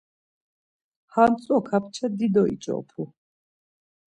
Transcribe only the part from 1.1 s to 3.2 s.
Hantzo kapça dido iç̌opu.